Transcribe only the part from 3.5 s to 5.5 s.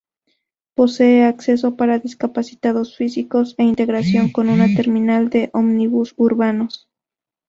e integración con una terminal